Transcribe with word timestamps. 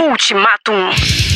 Ultimatum. 0.00 1.31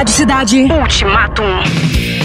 Rádio 0.00 0.14
Cidade. 0.14 0.62
Ultimatum. 0.62 2.19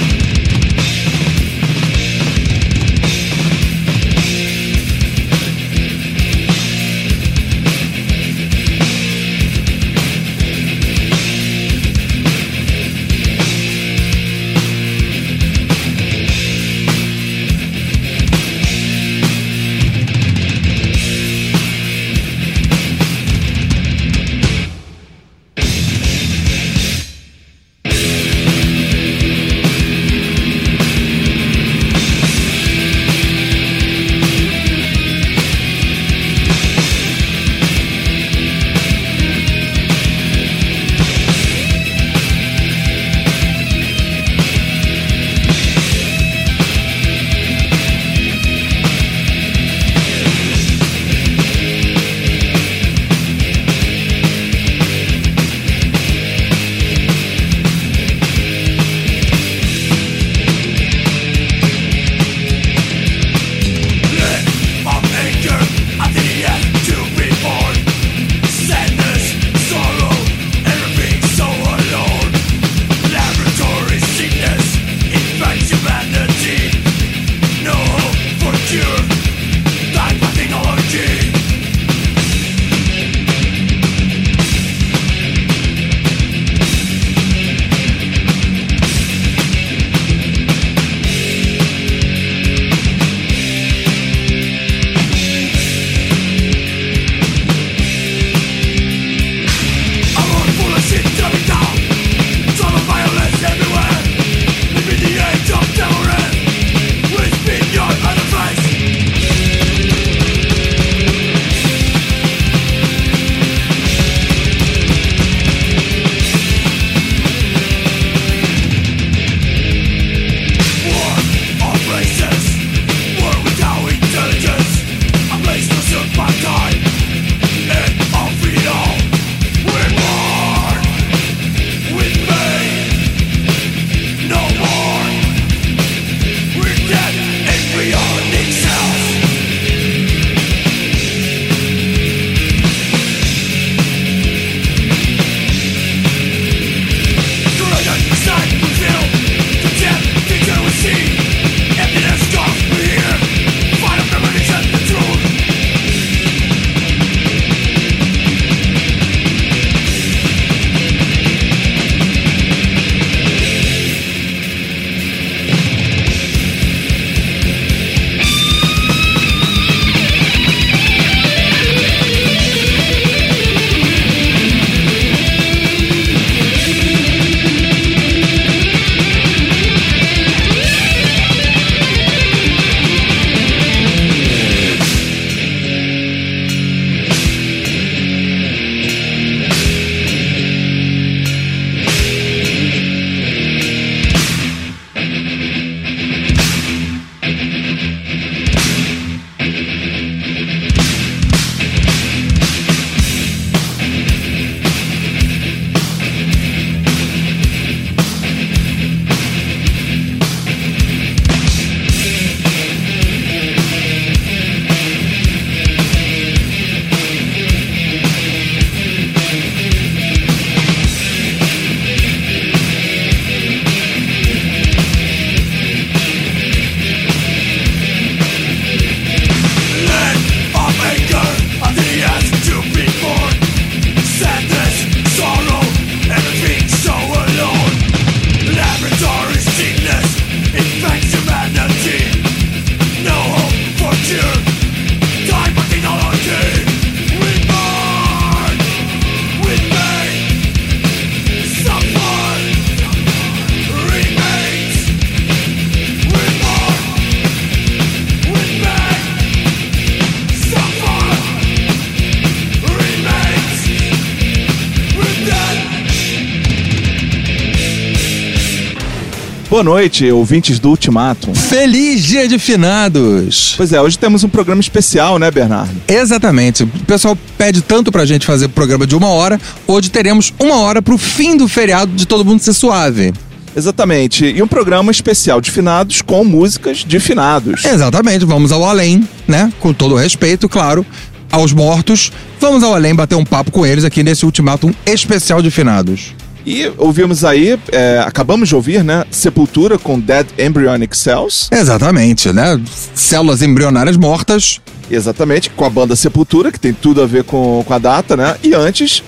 Noite, 269.65 270.11
ouvintes 270.11 270.59
do 270.59 270.69
Ultimatum. 270.69 271.33
Feliz 271.33 272.03
Dia 272.03 272.27
de 272.27 272.37
Finados! 272.37 273.55
Pois 273.57 273.73
é, 273.73 273.81
hoje 273.81 273.97
temos 273.97 274.23
um 274.23 274.29
programa 274.29 274.61
especial, 274.61 275.17
né, 275.17 275.31
Bernardo? 275.31 275.75
Exatamente. 275.87 276.63
O 276.63 276.67
pessoal 276.85 277.17
pede 277.35 277.61
tanto 277.63 277.91
pra 277.91 278.05
gente 278.05 278.27
fazer 278.27 278.47
programa 278.49 278.85
de 278.85 278.95
uma 278.95 279.07
hora, 279.07 279.41
hoje 279.65 279.89
teremos 279.89 280.31
uma 280.39 280.57
hora 280.57 280.83
pro 280.83 280.99
fim 280.99 281.35
do 281.35 281.47
feriado 281.47 281.91
de 281.93 282.05
todo 282.05 282.23
mundo 282.23 282.41
ser 282.41 282.53
suave. 282.53 283.11
Exatamente. 283.55 284.25
E 284.25 284.39
um 284.43 284.47
programa 284.47 284.91
especial 284.91 285.41
de 285.41 285.49
finados 285.49 286.01
com 286.03 286.23
músicas 286.23 286.85
de 286.85 286.99
finados. 286.99 287.65
Exatamente, 287.65 288.23
vamos 288.23 288.51
ao 288.51 288.63
além, 288.63 289.07
né? 289.27 289.51
Com 289.59 289.73
todo 289.73 289.95
o 289.95 289.97
respeito, 289.97 290.47
claro, 290.47 290.85
aos 291.31 291.51
mortos. 291.53 292.11
Vamos 292.39 292.61
ao 292.61 292.75
além 292.75 292.93
bater 292.93 293.15
um 293.15 293.25
papo 293.25 293.49
com 293.49 293.65
eles 293.65 293.83
aqui 293.83 294.03
nesse 294.03 294.25
ultimátum 294.25 294.71
especial 294.85 295.41
de 295.41 295.49
finados. 295.49 296.13
E 296.45 296.71
ouvimos 296.77 297.25
aí, 297.25 297.59
é, 297.71 298.03
acabamos 298.05 298.47
de 298.47 298.55
ouvir, 298.55 298.83
né? 298.83 299.03
Sepultura 299.09 299.79
com 299.79 299.99
Dead 299.99 300.27
Embryonic 300.37 300.95
Cells. 300.95 301.47
Exatamente, 301.51 302.31
né? 302.31 302.61
Células 302.93 303.41
embrionárias 303.41 303.97
mortas. 303.97 304.61
Exatamente, 304.89 305.49
com 305.49 305.65
a 305.65 305.69
banda 305.69 305.95
Sepultura, 305.95 306.51
que 306.51 306.59
tem 306.59 306.71
tudo 306.71 307.01
a 307.01 307.07
ver 307.07 307.23
com, 307.23 307.63
com 307.65 307.73
a 307.73 307.79
data, 307.79 308.15
né? 308.15 308.35
E 308.43 308.53
antes, 308.53 309.03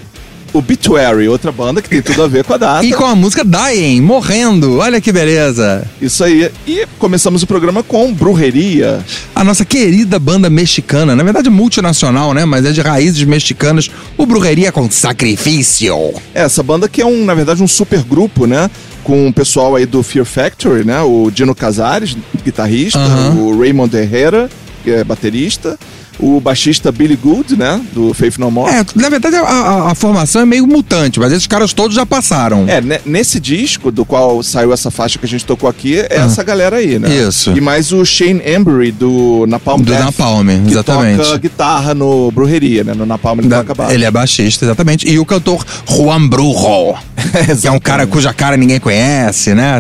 Obituary, 0.54 1.28
outra 1.28 1.52
banda 1.52 1.82
que 1.82 1.90
tem 1.90 2.02
tudo 2.02 2.24
a 2.24 2.28
ver 2.28 2.44
com 2.44 2.54
a 2.54 2.58
data. 2.58 2.86
E 2.86 2.94
com 2.94 3.06
a 3.06 3.16
música 3.16 3.44
Dying, 3.44 4.02
morrendo. 4.02 4.78
Olha 4.78 5.00
que 5.00 5.12
beleza. 5.12 5.86
Isso 6.02 6.24
aí. 6.24 6.50
E 6.66 6.86
começamos 6.98 7.44
o 7.44 7.48
programa 7.48 7.84
com 7.84 8.14
Brujeria. 8.14 9.04
A 9.36 9.44
nossa 9.44 9.64
querida 9.66 10.18
banda 10.20 10.50
mexicana, 10.50 11.16
na 11.16 11.24
verdade 11.24 11.50
multinacional, 11.50 12.34
né? 12.34 12.46
Mas 12.46 12.66
é 12.66 12.72
de 12.72 12.82
raízes 12.82 13.24
mexicanas. 13.24 13.90
O 14.18 14.26
Brujeria 14.26 14.72
com 14.72 14.90
Sacrifício. 14.90 16.14
É, 16.34 16.42
essa 16.42 16.64
banda 16.64 16.88
que 16.88 17.02
é, 17.02 17.06
um, 17.06 17.26
na 17.26 17.34
verdade, 17.34 17.62
um 17.62 17.68
super 17.68 18.04
grupo, 18.04 18.46
né? 18.46 18.70
Com 19.04 19.28
o 19.28 19.34
pessoal 19.34 19.76
aí 19.76 19.86
do 19.86 20.02
Fear 20.04 20.26
Factory, 20.26 20.84
né? 20.84 21.02
O 21.02 21.30
Dino 21.32 21.54
Casares, 21.54 22.18
guitarrista, 22.44 23.00
o 23.38 23.58
Raymond 23.60 23.96
Herrera, 23.96 24.50
que 24.84 24.92
é 24.92 25.04
baterista, 25.04 25.78
o 26.20 26.40
baixista 26.40 26.92
Billy 26.92 27.16
Good, 27.16 27.56
né? 27.56 27.80
Do 27.94 28.14
Faith 28.14 28.38
No 28.38 28.50
More. 28.52 28.72
É, 28.74 28.86
na 28.96 29.10
verdade 29.10 29.36
a, 29.36 29.42
a- 29.42 29.92
a 29.92 29.96
formação 29.96 30.42
é 30.42 30.46
meio 30.46 30.66
mutante, 30.68 31.20
mas 31.20 31.32
esses 31.32 31.48
caras 31.48 31.74
todos 31.74 31.96
já 31.96 32.06
passaram. 32.06 32.66
É, 32.68 32.82
ne- 32.82 33.00
nesse 33.06 33.40
disco 33.40 33.92
do 33.92 34.04
qual 34.06 34.42
saiu 34.44 34.74
essa 34.74 34.90
faixa 34.92 35.18
que 35.20 35.26
a 35.26 35.30
gente 35.30 35.46
tocou 35.46 35.70
aqui, 35.70 35.98
é 36.00 36.08
essa 36.18 36.44
galera 36.44 36.78
aí, 36.78 36.98
né? 37.00 37.08
Ah. 37.10 37.28
Isso. 37.28 37.56
E 37.56 37.62
mais 37.62 37.92
o 37.92 38.04
Shane 38.06 38.42
Embry 38.46 38.92
do 38.92 39.46
Napalm 39.48 39.82
Do 39.82 39.92
Death, 39.92 40.06
Napalm, 40.06 40.48
que 40.66 40.72
exatamente. 40.72 41.24
toca 41.24 41.38
guitarra 41.38 41.94
no 41.94 42.32
Brujeria, 42.32 42.84
né? 42.84 42.94
No 42.94 43.06
Napalm 43.06 43.40
ele 43.40 43.48
Da- 43.50 43.58
toca 43.60 43.74
baixo. 43.76 43.94
ele 43.94 44.06
é 44.06 44.12
baixista, 44.12 44.66
exatamente. 44.66 45.08
E 45.08 45.20
o 45.20 45.26
cantor 45.26 45.64
Juan 45.88 46.28
Brujo, 46.28 46.96
que 47.62 47.68
é 47.68 47.72
um 47.72 47.80
cara 47.80 48.06
cuja 48.08 48.34
cara 48.34 48.58
ninguém 48.58 48.80
conhece, 48.80 49.54
né? 49.54 49.80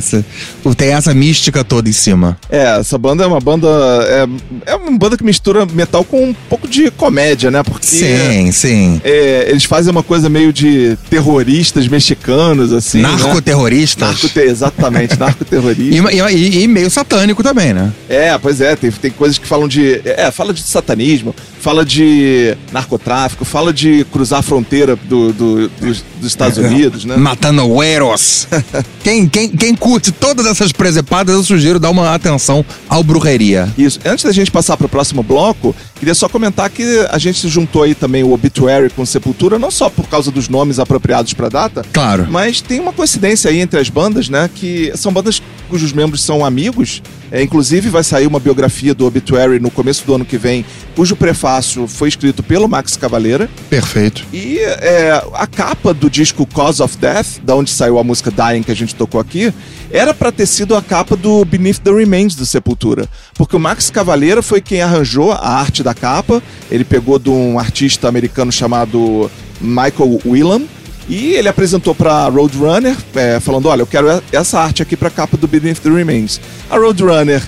Tem 0.75 0.89
essa 0.89 1.13
mística 1.13 1.63
toda 1.63 1.89
em 1.89 1.93
cima. 1.93 2.37
É, 2.49 2.79
essa 2.79 2.97
banda 2.97 3.23
é 3.23 3.27
uma 3.27 3.39
banda. 3.39 3.67
É, 4.07 4.27
é 4.71 4.75
uma 4.75 4.97
banda 4.97 5.17
que 5.17 5.23
mistura 5.23 5.65
metal 5.65 6.03
com 6.03 6.26
um 6.29 6.33
pouco 6.49 6.67
de 6.67 6.89
comédia, 6.91 7.49
né? 7.51 7.63
Porque. 7.63 7.85
Sim, 7.85 8.51
sim. 8.51 9.01
é, 9.03 9.47
eles 9.49 9.63
fazem 9.63 9.91
uma 9.91 10.03
coisa 10.03 10.29
meio 10.29 10.51
de 10.53 10.97
terroristas 11.09 11.87
mexicanos, 11.87 12.71
assim. 12.73 13.01
né? 13.01 13.09
Narcoterroristas. 13.09 14.07
Narcote- 14.23 14.39
exatamente, 14.39 15.17
narcoterrorista. 15.19 16.11
E, 16.13 16.19
e- 16.35 16.63
e 16.63 16.67
meio 16.67 16.89
satânico 16.89 17.43
também, 17.43 17.73
né? 17.73 17.91
É, 18.09 18.37
pois 18.37 18.61
é, 18.61 18.75
tem, 18.75 18.91
tem 18.91 19.11
coisas 19.11 19.37
que 19.37 19.47
falam 19.47 19.67
de. 19.67 20.01
É, 20.05 20.29
fala 20.31 20.53
de 20.53 20.61
satanismo, 20.61 21.35
fala 21.59 21.85
de 21.85 22.55
narcotráfico, 22.71 23.45
fala 23.45 23.73
de 23.73 24.05
cruzar 24.11 24.39
a 24.39 24.43
fronteira 24.43 24.95
do, 24.95 25.31
do- 25.33 25.69
dos, 25.69 26.03
dos 26.19 26.27
Estados 26.27 26.57
Unidos, 26.57 27.05
né? 27.05 27.15
Matando 27.17 27.65
güeros. 27.67 28.47
quem, 29.03 29.27
quem, 29.27 29.49
quem 29.49 29.75
curte 29.75 30.11
todas 30.11 30.45
essas 30.45 30.71
presepadas, 30.71 31.35
eu 31.35 31.43
sugiro 31.43 31.79
dar 31.79 31.89
uma 31.89 32.13
atenção 32.13 32.65
ao 32.89 33.03
Brujeria. 33.03 33.67
Isso. 33.77 33.99
Antes 34.05 34.23
da 34.25 34.31
gente 34.31 34.51
passar 34.51 34.77
pro 34.77 34.89
próximo 34.89 35.21
bloco, 35.23 35.75
queria 35.99 36.13
só 36.15 36.27
comentar 36.29 36.69
que 36.69 37.05
a 37.09 37.17
gente 37.17 37.39
se 37.39 37.47
juntou 37.47 37.83
aí 37.83 37.95
também 37.95 38.23
o 38.23 38.31
Obituary 38.33 38.89
com 38.89 39.05
Sepultura, 39.05 39.57
não 39.59 39.71
só 39.71 39.89
por 39.89 40.07
causa 40.07 40.31
dos 40.31 40.47
nomes 40.49 40.79
apropriados 40.79 41.33
pra 41.33 41.49
data, 41.49 41.83
Claro. 41.93 42.27
mas 42.29 42.61
tem 42.61 42.79
uma 42.79 42.93
coincidência 42.93 43.49
aí 43.49 43.59
entre 43.59 43.79
as 43.79 43.89
bandas, 43.89 44.29
né? 44.29 44.49
Que 44.53 44.91
são 44.95 45.11
bandas 45.11 45.41
cujos 45.69 45.91
membros 45.91 46.21
são 46.21 46.45
amigos. 46.45 47.01
É, 47.29 47.43
inclusive, 47.43 47.89
vai 47.89 48.05
sair 48.05 48.25
uma 48.25 48.39
biografia 48.39 48.93
do 48.93 49.05
Obituary 49.05 49.59
no 49.59 49.69
começo 49.69 50.05
do 50.05 50.15
ano 50.15 50.23
que 50.23 50.37
vem, 50.37 50.63
cujo 50.95 51.13
prefácio 51.13 51.85
foi 51.85 52.07
escrito 52.07 52.41
pelo 52.41 52.69
Max 52.69 52.95
Cavaleira. 52.95 53.49
Perfeito. 53.69 54.23
E 54.31 54.59
é, 54.59 55.21
a 55.33 55.45
capa 55.45 55.93
do 55.93 56.09
disco 56.09 56.45
Cause 56.45 56.81
of 56.81 56.95
Death, 56.97 57.39
da 57.43 57.53
onde 57.53 57.69
saiu 57.69 57.99
a 57.99 58.03
música 58.03 58.31
Dying 58.31 58.63
que 58.63 58.71
a 58.71 58.75
gente 58.75 58.95
tocou 58.95 59.19
aqui, 59.19 59.53
era 59.91 60.13
pra 60.13 60.31
ter 60.31 60.45
sido 60.45 60.73
a 60.73 60.81
capa 60.81 61.17
do 61.17 61.43
Beneath 61.43 61.79
the 61.83 61.91
Remains 61.91 62.33
do 62.33 62.45
Sepultura. 62.45 63.09
Porque 63.35 63.57
o 63.57 63.59
Max 63.59 63.89
Cavaleira 63.89 64.41
foi 64.41 64.61
quem 64.61 64.81
arranjou 64.81 65.33
a 65.33 65.49
arte 65.49 65.83
da 65.87 65.93
capa. 65.93 66.41
Ele 66.69 66.83
pegou 66.83 67.17
de 67.17 67.29
um 67.29 67.57
artista 67.57 68.07
americano 68.07 68.51
chamado 68.51 69.31
Michael 69.61 70.19
Whelan. 70.25 70.61
E 71.09 71.33
ele 71.35 71.47
apresentou 71.47 71.95
pra 71.95 72.27
Roadrunner, 72.27 72.95
é, 73.15 73.39
falando: 73.39 73.67
Olha, 73.67 73.81
eu 73.81 73.87
quero 73.87 74.21
essa 74.31 74.59
arte 74.59 74.81
aqui 74.81 74.97
pra 74.97 75.09
capa 75.09 75.37
do 75.37 75.47
Beneath 75.47 75.79
the 75.79 75.89
Remains. 75.89 76.41
A 76.69 76.77
Roadrunner 76.77 77.41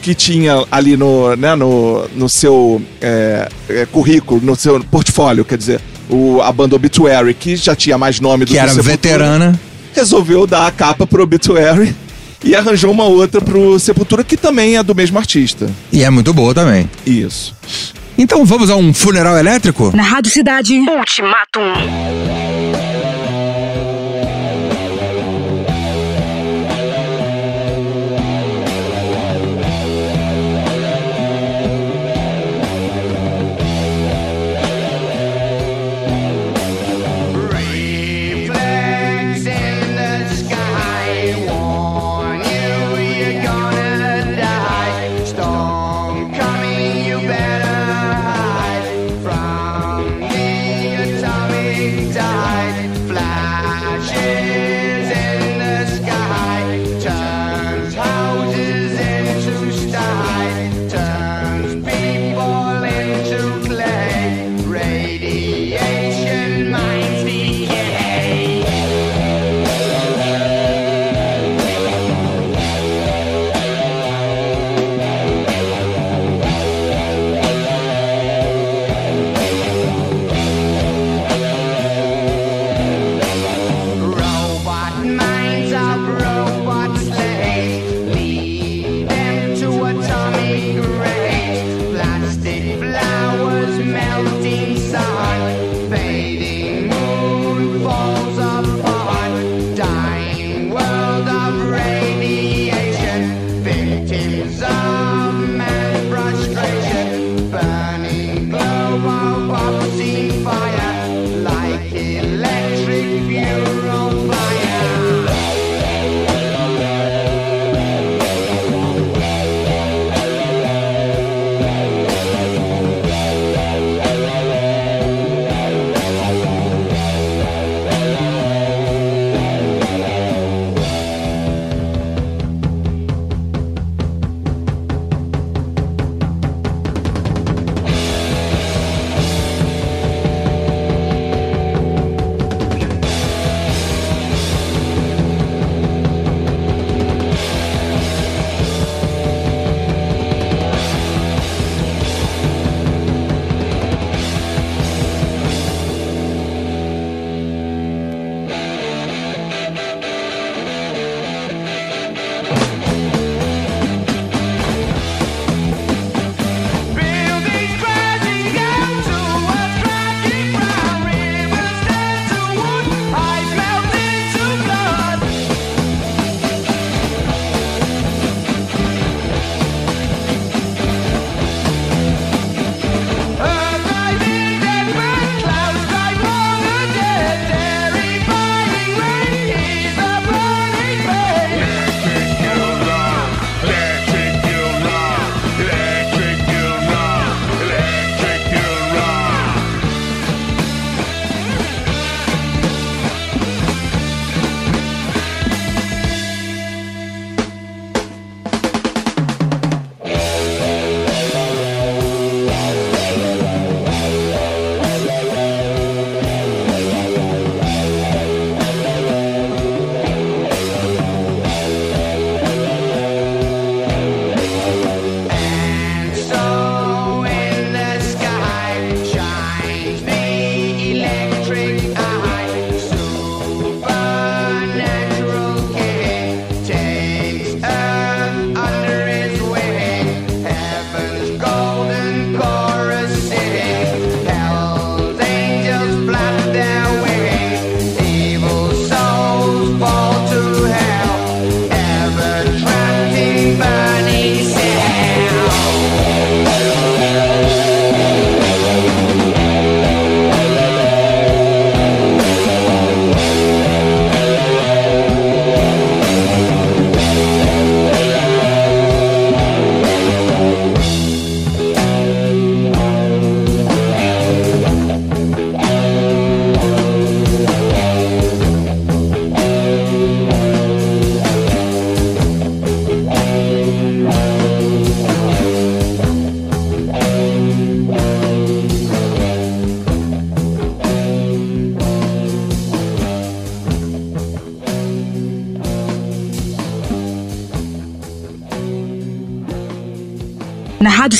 que 0.00 0.14
tinha 0.14 0.64
ali 0.70 0.96
no, 0.96 1.34
né, 1.34 1.56
no, 1.56 2.06
no 2.14 2.28
seu 2.28 2.80
é, 3.00 3.48
é, 3.68 3.86
currículo, 3.86 4.40
no 4.40 4.54
seu 4.54 4.78
portfólio, 4.84 5.44
quer 5.44 5.58
dizer, 5.58 5.80
o, 6.08 6.40
a 6.40 6.52
banda 6.52 6.76
Obituary, 6.76 7.34
que 7.34 7.56
já 7.56 7.74
tinha 7.74 7.98
mais 7.98 8.20
nome 8.20 8.44
do 8.44 8.52
Que 8.52 8.58
era 8.58 8.72
veterana. 8.74 9.58
resolveu 9.92 10.46
dar 10.46 10.68
a 10.68 10.70
capa 10.70 11.04
pro 11.04 11.24
Obituary 11.24 11.92
e 12.44 12.54
arranjou 12.54 12.90
uma 12.90 13.04
outra 13.04 13.40
pro 13.40 13.78
Sepultura, 13.78 14.22
que 14.24 14.36
também 14.36 14.76
é 14.76 14.82
do 14.82 14.94
mesmo 14.94 15.18
artista. 15.18 15.70
E 15.92 16.04
é 16.04 16.10
muito 16.10 16.32
boa 16.32 16.54
também. 16.54 16.88
Isso. 17.04 17.54
Então 18.18 18.44
vamos 18.44 18.70
a 18.70 18.76
um 18.76 18.94
funeral 18.94 19.36
elétrico? 19.36 19.92
Na 19.94 20.02
Rádio 20.02 20.30
Cidade. 20.30 20.78
Ultimatum. 20.78 22.35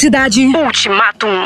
Cidade. 0.06 0.52
Ultimatum. 0.54 1.45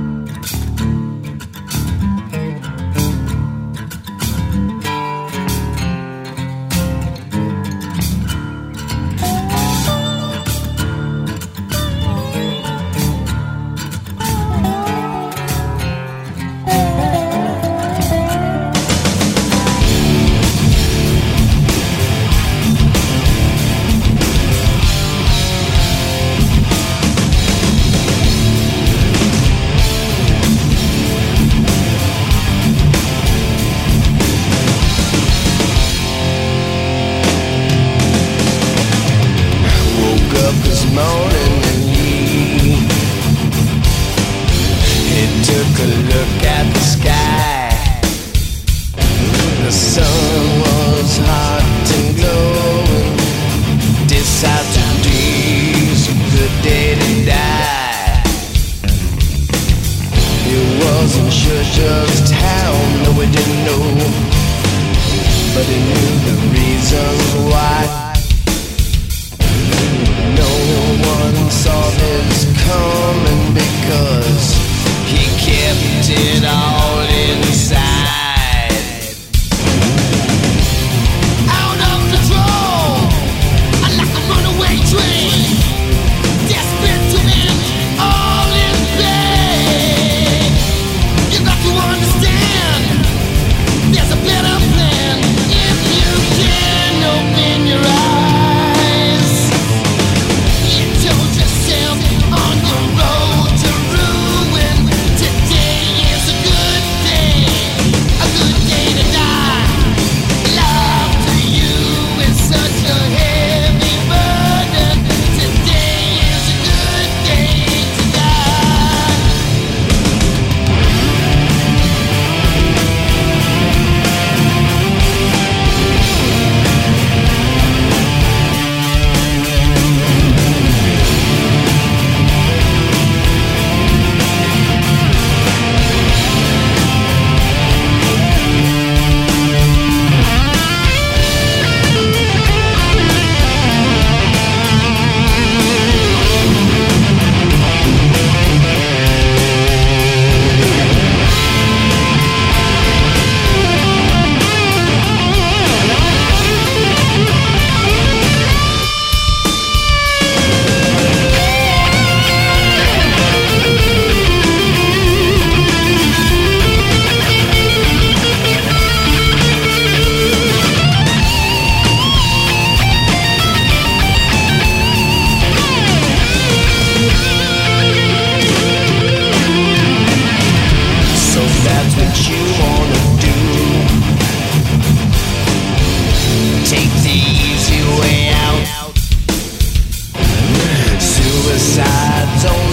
suicide. 191.51 192.41
Don't 192.41 192.70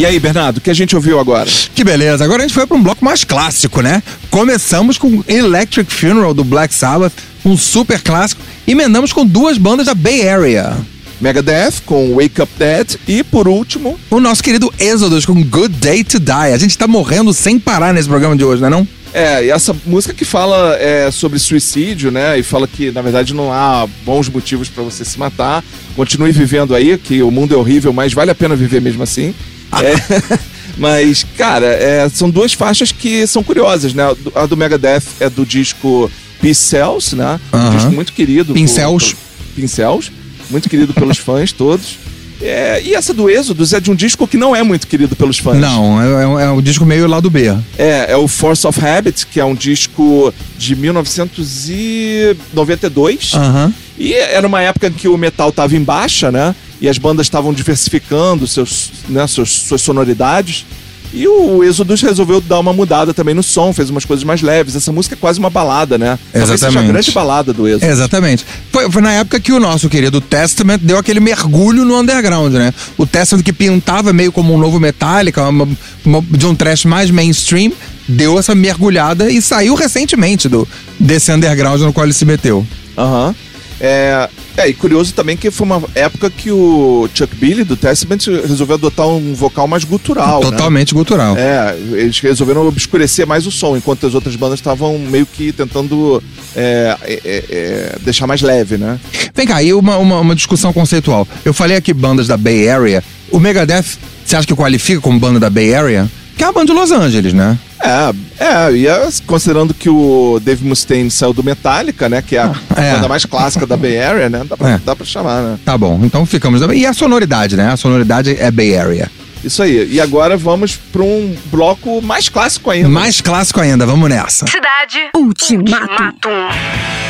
E 0.00 0.06
aí, 0.06 0.18
Bernardo, 0.18 0.56
o 0.56 0.60
que 0.62 0.70
a 0.70 0.74
gente 0.74 0.96
ouviu 0.96 1.20
agora? 1.20 1.46
Que 1.74 1.84
beleza. 1.84 2.24
Agora 2.24 2.42
a 2.42 2.46
gente 2.46 2.54
foi 2.54 2.66
para 2.66 2.74
um 2.74 2.82
bloco 2.82 3.04
mais 3.04 3.22
clássico, 3.22 3.82
né? 3.82 4.02
Começamos 4.30 4.96
com 4.96 5.22
Electric 5.28 5.92
Funeral 5.92 6.32
do 6.32 6.42
Black 6.42 6.72
Sabbath, 6.72 7.12
um 7.44 7.54
super 7.54 8.00
clássico. 8.00 8.40
Emendamos 8.66 9.12
com 9.12 9.26
duas 9.26 9.58
bandas 9.58 9.84
da 9.84 9.94
Bay 9.94 10.26
Area. 10.26 10.74
Megadeth 11.20 11.82
com 11.84 12.14
Wake 12.14 12.40
Up 12.40 12.50
Dead 12.58 12.96
e, 13.06 13.22
por 13.22 13.46
último, 13.46 14.00
O 14.10 14.18
nosso 14.18 14.42
querido 14.42 14.72
Exodus 14.78 15.26
com 15.26 15.34
Good 15.34 15.74
Day 15.74 16.02
to 16.02 16.18
Die. 16.18 16.32
A 16.32 16.56
gente 16.56 16.78
tá 16.78 16.88
morrendo 16.88 17.34
sem 17.34 17.58
parar 17.58 17.92
nesse 17.92 18.08
programa 18.08 18.34
de 18.34 18.42
hoje, 18.42 18.62
não 18.62 18.68
é 18.68 18.70
não? 18.70 18.88
É, 19.12 19.44
e 19.44 19.50
essa 19.50 19.76
música 19.84 20.14
que 20.14 20.24
fala 20.24 20.78
é, 20.78 21.10
sobre 21.10 21.38
suicídio, 21.38 22.10
né? 22.10 22.38
E 22.38 22.42
fala 22.42 22.66
que, 22.66 22.90
na 22.90 23.02
verdade, 23.02 23.34
não 23.34 23.52
há 23.52 23.86
bons 24.06 24.30
motivos 24.30 24.66
pra 24.66 24.82
você 24.82 25.04
se 25.04 25.18
matar. 25.18 25.62
Continue 25.94 26.32
vivendo 26.32 26.74
aí, 26.74 26.96
que 26.96 27.22
o 27.22 27.30
mundo 27.30 27.54
é 27.54 27.58
horrível, 27.58 27.92
mas 27.92 28.14
vale 28.14 28.30
a 28.30 28.34
pena 28.34 28.56
viver 28.56 28.80
mesmo 28.80 29.02
assim. 29.02 29.34
É, 29.72 29.94
mas, 30.76 31.24
cara, 31.36 31.66
é, 31.66 32.08
são 32.08 32.28
duas 32.30 32.52
faixas 32.52 32.90
que 32.92 33.26
são 33.26 33.42
curiosas, 33.42 33.92
né? 33.94 34.04
A 34.34 34.46
do 34.46 34.56
Megadeth 34.56 35.02
é 35.20 35.28
do 35.30 35.44
disco 35.46 36.10
Peace 36.40 36.60
Cells, 36.60 37.14
né? 37.14 37.38
Um 37.52 37.56
Aham. 37.56 37.70
disco 37.76 37.90
muito 37.92 38.12
querido. 38.12 38.52
Pincels. 38.54 39.12
por- 39.12 39.16
por- 39.16 39.54
Pincels. 39.56 40.10
Muito 40.50 40.68
querido 40.68 40.92
pelos 40.94 41.18
fãs 41.22 41.52
todos. 41.52 41.98
É, 42.42 42.80
e 42.82 42.94
essa 42.94 43.12
do 43.12 43.28
Êxodos 43.28 43.74
é 43.74 43.80
de 43.80 43.90
um 43.90 43.94
disco 43.94 44.26
que 44.26 44.38
não 44.38 44.56
é 44.56 44.62
muito 44.62 44.86
querido 44.86 45.14
pelos 45.14 45.36
fãs. 45.38 45.58
Não, 45.58 46.00
é, 46.00 46.22
é 46.22 46.26
um- 46.26 46.40
é 46.40 46.50
um 46.50 46.62
disco 46.62 46.86
meio 46.86 47.06
lado 47.06 47.28
B. 47.28 47.48
É, 47.76 48.06
é 48.12 48.16
o 48.16 48.26
Force 48.26 48.66
of 48.66 48.80
Habit, 48.82 49.26
que 49.26 49.38
é 49.38 49.44
um 49.44 49.54
disco 49.54 50.32
de 50.56 50.74
1992. 50.74 53.32
Aham. 53.34 53.74
E 54.02 54.14
era 54.14 54.46
uma 54.46 54.62
época 54.62 54.86
em 54.88 54.92
que 54.92 55.06
o 55.08 55.16
metal 55.18 55.52
tava 55.52 55.76
em 55.76 55.82
baixa, 55.84 56.32
né? 56.32 56.54
E 56.80 56.88
as 56.88 56.96
bandas 56.96 57.26
estavam 57.26 57.52
diversificando 57.52 58.46
seus, 58.46 58.90
né, 59.10 59.26
seus, 59.26 59.50
suas 59.52 59.82
sonoridades. 59.82 60.64
E 61.12 61.28
o 61.28 61.62
Exodus 61.62 62.00
resolveu 62.00 62.40
dar 62.40 62.60
uma 62.60 62.72
mudada 62.72 63.12
também 63.12 63.34
no 63.34 63.42
som, 63.42 63.74
fez 63.74 63.90
umas 63.90 64.04
coisas 64.06 64.24
mais 64.24 64.40
leves. 64.40 64.74
Essa 64.74 64.90
música 64.90 65.14
é 65.14 65.18
quase 65.18 65.38
uma 65.38 65.50
balada, 65.50 65.98
né? 65.98 66.18
Talvez 66.32 66.48
seja 66.60 66.66
a 66.66 66.68
Exatamente. 66.70 66.92
grande 66.92 67.10
balada 67.10 67.52
do 67.52 67.68
Exodus. 67.68 67.88
Exatamente. 67.88 68.46
Foi, 68.72 68.90
foi 68.90 69.02
na 69.02 69.12
época 69.12 69.38
que 69.38 69.52
o 69.52 69.60
nosso 69.60 69.90
querido 69.90 70.18
Testament 70.20 70.78
deu 70.80 70.96
aquele 70.96 71.20
mergulho 71.20 71.84
no 71.84 71.98
underground, 71.98 72.54
né? 72.54 72.72
O 72.96 73.04
Testament 73.04 73.42
que 73.42 73.52
pintava 73.52 74.12
meio 74.14 74.32
como 74.32 74.54
um 74.54 74.58
novo 74.58 74.80
Metallica, 74.80 75.46
uma- 75.46 75.68
uma- 76.04 76.24
de 76.30 76.46
um 76.46 76.54
trash 76.54 76.86
mais 76.86 77.10
mainstream, 77.10 77.72
deu 78.08 78.38
essa 78.38 78.54
mergulhada 78.54 79.30
e 79.30 79.42
saiu 79.42 79.74
recentemente 79.74 80.48
do, 80.48 80.66
desse 80.98 81.30
underground 81.32 81.80
no 81.82 81.92
qual 81.92 82.06
ele 82.06 82.14
se 82.14 82.24
meteu. 82.24 82.64
Aham. 82.96 83.34
É, 83.80 84.28
é, 84.56 84.68
e 84.68 84.74
curioso 84.74 85.14
também 85.14 85.36
que 85.36 85.50
foi 85.50 85.66
uma 85.66 85.82
época 85.94 86.28
que 86.28 86.50
o 86.50 87.08
Chuck 87.14 87.34
Billy 87.34 87.64
do 87.64 87.76
Testament 87.76 88.18
resolveu 88.46 88.76
adotar 88.76 89.06
um 89.08 89.34
vocal 89.34 89.66
mais 89.66 89.84
gutural. 89.84 90.40
né? 90.40 90.50
Totalmente 90.50 90.94
gutural. 90.94 91.36
É, 91.36 91.76
eles 91.92 92.18
resolveram 92.20 92.66
obscurecer 92.66 93.26
mais 93.26 93.46
o 93.46 93.50
som, 93.50 93.76
enquanto 93.76 94.06
as 94.06 94.14
outras 94.14 94.36
bandas 94.36 94.58
estavam 94.58 94.98
meio 94.98 95.24
que 95.24 95.52
tentando 95.52 96.22
é, 96.54 96.96
é, 97.02 97.12
é, 97.24 97.44
é, 97.50 97.98
deixar 98.02 98.26
mais 98.26 98.42
leve, 98.42 98.76
né? 98.76 99.00
Vem 99.34 99.46
cá, 99.46 99.62
e 99.62 99.72
uma, 99.72 99.96
uma, 99.96 100.20
uma 100.20 100.34
discussão 100.34 100.72
conceitual. 100.72 101.26
Eu 101.44 101.54
falei 101.54 101.76
aqui 101.76 101.94
bandas 101.94 102.26
da 102.26 102.36
Bay 102.36 102.68
Area. 102.68 103.02
O 103.30 103.38
Megadeth, 103.38 103.98
você 104.24 104.36
acha 104.36 104.46
que 104.46 104.54
qualifica 104.54 105.00
como 105.00 105.18
banda 105.18 105.40
da 105.40 105.48
Bay 105.48 105.74
Area? 105.74 106.10
Que 106.40 106.44
é 106.44 106.46
a 106.46 106.52
banda 106.52 106.72
de 106.72 106.72
Los 106.72 106.90
Angeles, 106.90 107.34
né? 107.34 107.58
É, 107.78 108.14
é, 108.42 108.72
e 108.72 108.86
é, 108.86 109.08
considerando 109.26 109.74
que 109.74 109.90
o 109.90 110.40
Dave 110.42 110.66
Mustaine 110.66 111.10
saiu 111.10 111.34
do 111.34 111.44
Metallica, 111.44 112.08
né? 112.08 112.22
Que 112.22 112.34
é 112.38 112.40
a 112.40 112.54
é. 112.76 112.94
banda 112.94 113.08
mais 113.08 113.26
clássica 113.26 113.66
da 113.66 113.76
Bay 113.76 114.00
Area, 114.00 114.30
né? 114.30 114.42
Dá 114.48 114.56
pra, 114.56 114.70
É. 114.70 114.78
dá 114.78 114.96
pra 114.96 115.04
chamar, 115.04 115.42
né? 115.42 115.58
Tá 115.66 115.76
bom, 115.76 116.00
então 116.02 116.24
ficamos. 116.24 116.62
E 116.74 116.86
a 116.86 116.94
sonoridade, 116.94 117.58
né? 117.58 117.70
A 117.70 117.76
sonoridade 117.76 118.34
é 118.40 118.50
Bay 118.50 118.74
Area. 118.74 119.10
Isso 119.44 119.62
aí. 119.62 119.86
E 119.92 120.00
agora 120.00 120.34
vamos 120.34 120.76
pra 120.76 121.02
um 121.02 121.36
bloco 121.52 122.00
mais 122.00 122.30
clássico 122.30 122.70
ainda. 122.70 122.88
Mais 122.88 123.20
clássico 123.20 123.60
ainda, 123.60 123.84
vamos 123.84 124.08
nessa. 124.08 124.46
Cidade 124.46 125.10
Ultimato. 125.14 125.82
Ultimatum. 125.92 127.09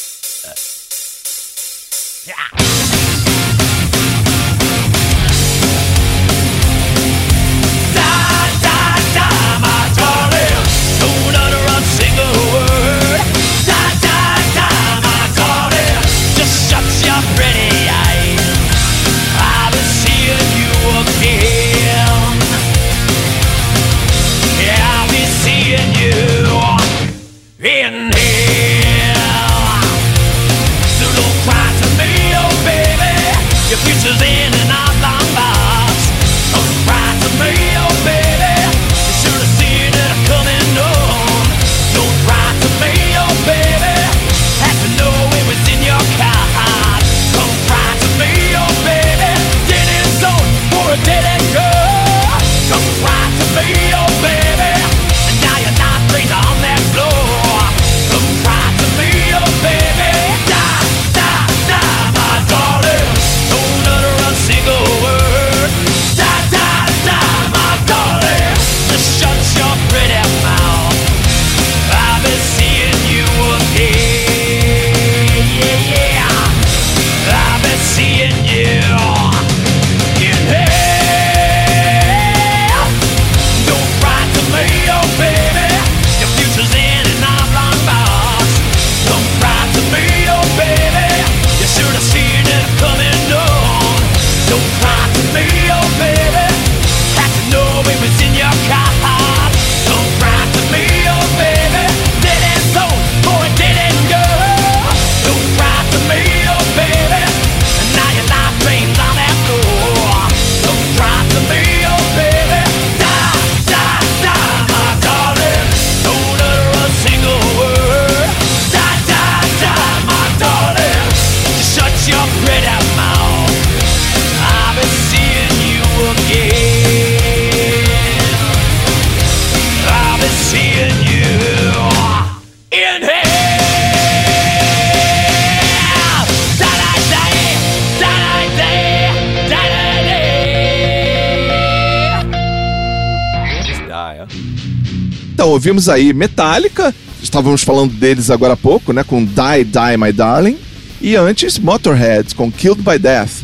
Ouvimos 145.51 145.89
aí 145.89 146.13
Metallica, 146.13 146.93
estávamos 147.21 147.63
falando 147.63 147.93
deles 147.93 148.29
agora 148.29 148.53
há 148.53 148.57
pouco, 148.57 148.93
né? 148.93 149.03
Com 149.03 149.23
Die, 149.23 149.63
Die, 149.65 149.97
My 149.97 150.11
Darling. 150.11 150.57
E 151.01 151.15
antes, 151.15 151.57
Motorhead, 151.57 152.35
com 152.35 152.51
Killed 152.51 152.81
by 152.81 152.97
Death. 152.97 153.43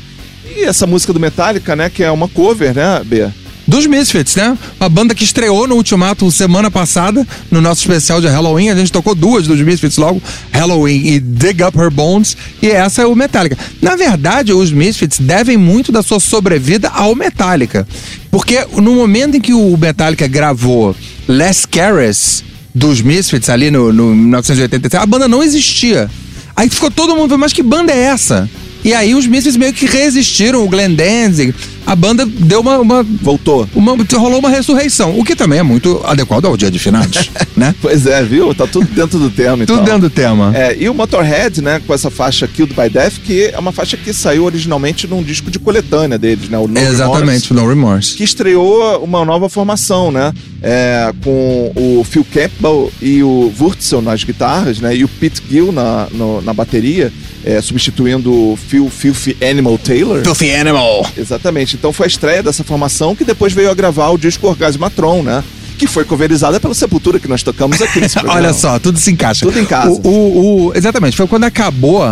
E 0.55 0.63
essa 0.63 0.87
música 0.87 1.11
do 1.13 1.19
Metallica, 1.19 1.75
né? 1.75 1.89
Que 1.89 2.03
é 2.03 2.11
uma 2.11 2.27
cover, 2.27 2.73
né, 2.73 3.01
B? 3.03 3.27
Dos 3.67 3.85
Misfits, 3.85 4.37
né? 4.37 4.57
Uma 4.79 4.87
banda 4.87 5.13
que 5.13 5.25
estreou 5.25 5.67
no 5.67 5.75
Ultimato 5.75 6.31
semana 6.31 6.71
passada, 6.71 7.27
no 7.51 7.59
nosso 7.59 7.81
especial 7.81 8.21
de 8.21 8.27
Halloween. 8.27 8.69
A 8.69 8.75
gente 8.75 8.91
tocou 8.93 9.13
duas 9.13 9.45
dos 9.45 9.59
Misfits 9.59 9.97
logo, 9.97 10.23
Halloween 10.51 11.05
e 11.05 11.19
Dig 11.19 11.61
Up 11.61 11.77
Her 11.77 11.91
Bones. 11.91 12.37
E 12.61 12.67
essa 12.67 13.01
é 13.01 13.05
o 13.05 13.13
Metallica. 13.13 13.57
Na 13.81 13.97
verdade, 13.97 14.53
os 14.53 14.71
Misfits 14.71 15.19
devem 15.19 15.57
muito 15.57 15.91
da 15.91 16.01
sua 16.01 16.21
sobrevida 16.21 16.87
ao 16.87 17.13
Metallica. 17.13 17.85
Porque 18.31 18.65
no 18.77 18.95
momento 18.95 19.35
em 19.35 19.41
que 19.41 19.53
o 19.53 19.75
Metallica 19.75 20.27
gravou 20.27 20.95
Les 21.27 21.65
Caras 21.65 22.45
dos 22.73 23.01
Misfits 23.01 23.49
ali 23.49 23.69
no, 23.69 23.91
no 23.91 24.15
1987, 24.15 24.95
a 24.95 25.05
banda 25.05 25.27
não 25.27 25.43
existia. 25.43 26.09
Aí 26.55 26.69
ficou 26.69 26.89
todo 26.89 27.17
mundo, 27.17 27.37
mas 27.37 27.51
que 27.51 27.61
banda 27.61 27.91
é 27.91 27.99
essa? 27.99 28.49
E 28.83 28.93
aí 28.93 29.13
os 29.13 29.27
Misfits 29.27 29.57
meio 29.57 29.73
que 29.73 29.85
resistiram, 29.85 30.63
o 30.63 30.69
Glenn 30.69 30.95
Danzig. 30.95 31.53
A 31.87 31.95
banda 31.95 32.25
deu 32.25 32.59
uma, 32.59 32.77
uma 32.79 33.01
Voltou. 33.03 33.67
uma, 33.73 33.95
rolou 34.17 34.39
uma 34.39 34.49
ressurreição, 34.49 35.17
o 35.17 35.23
que 35.23 35.35
também 35.37 35.59
é 35.59 35.63
muito 35.63 36.01
adequado 36.05 36.43
ao 36.45 36.57
dia 36.57 36.69
de 36.69 36.77
finados, 36.77 37.31
né? 37.55 37.73
Pois 37.81 38.05
é, 38.05 38.21
viu? 38.23 38.53
Tá 38.53 38.67
tudo 38.67 38.85
dentro 38.93 39.17
do 39.17 39.29
tema, 39.29 39.63
então. 39.63 39.77
Tudo 39.77 39.85
dentro 39.85 40.01
do 40.01 40.09
tema. 40.09 40.51
É, 40.53 40.75
e 40.77 40.89
o 40.89 40.93
Motorhead, 40.93 41.61
né, 41.61 41.81
com 41.87 41.93
essa 41.93 42.11
faixa 42.11 42.45
Killed 42.45 42.73
by 42.73 42.89
Death, 42.89 43.13
que 43.23 43.45
é 43.45 43.57
uma 43.57 43.71
faixa 43.71 43.95
que 43.95 44.11
saiu 44.11 44.43
originalmente 44.43 45.07
num 45.07 45.23
disco 45.23 45.49
de 45.49 45.57
coletânea 45.59 46.17
deles, 46.17 46.49
né? 46.49 46.57
O 46.57 46.67
No 46.67 46.77
Exatamente, 46.77 47.49
Remorse, 47.49 47.53
No 47.53 47.67
Remorse. 47.69 48.15
que 48.15 48.23
estreou 48.25 49.01
uma 49.01 49.23
nova 49.23 49.47
formação, 49.47 50.11
né? 50.11 50.33
É, 50.61 51.13
com 51.23 51.71
o 51.73 52.03
Phil 52.03 52.25
Campbell 52.33 52.91
e 53.01 53.23
o 53.23 53.53
Wurzel 53.57 54.01
nas 54.01 54.25
guitarras, 54.25 54.79
né? 54.79 54.93
E 54.93 55.05
o 55.05 55.07
Pete 55.07 55.41
Gill 55.49 55.71
na, 55.71 56.07
no- 56.11 56.41
na 56.41 56.53
bateria, 56.53 57.13
é, 57.45 57.61
substituindo 57.61 58.29
o 58.33 58.57
Phil 58.67 58.89
Filthy 58.89 59.37
Animal 59.41 59.77
Taylor. 59.77 60.21
Filthy 60.23 60.53
Animal. 60.53 61.05
Exatamente. 61.17 61.76
Então 61.77 61.93
foi 61.93 62.05
a 62.05 62.07
estreia 62.07 62.41
dessa 62.43 62.63
formação 62.63 63.15
que 63.15 63.23
depois 63.23 63.53
veio 63.53 63.69
a 63.69 63.73
gravar 63.73 64.09
o 64.09 64.17
disco 64.17 64.47
Orgasmatron, 64.47 65.23
né? 65.23 65.43
Que 65.77 65.85
foi 65.85 66.03
coverizada 66.03 66.59
pela 66.59 66.73
Sepultura 66.73 67.19
que 67.19 67.27
nós 67.27 67.43
tocamos 67.43 67.81
aqui 67.81 67.99
nesse 67.99 68.15
programa. 68.19 68.39
Olha 68.39 68.53
só, 68.53 68.79
tudo 68.79 68.97
se 68.99 69.11
encaixa. 69.11 69.45
Tudo 69.45 69.59
em 69.59 69.65
casa. 69.65 69.91
O, 70.03 70.07
o- 70.09 70.67
o- 70.69 70.73
exatamente, 70.75 71.15
foi 71.15 71.27
quando 71.27 71.43
acabou 71.43 72.03